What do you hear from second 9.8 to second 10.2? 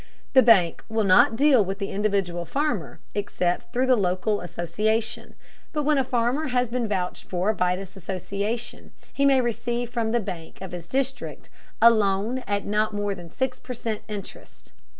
from the